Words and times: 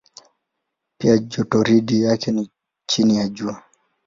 Pia 0.97 1.17
jotoridi 1.17 2.01
yake 2.01 2.31
ni 2.31 2.49
chini 2.85 3.17
ya 3.17 3.27
Jua. 3.29 3.63